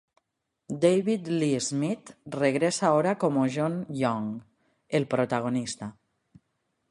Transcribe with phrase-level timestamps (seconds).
[0.85, 2.05] David Lee Smith
[2.35, 4.41] regresa ahora como John Young,
[4.89, 5.99] el protagonista.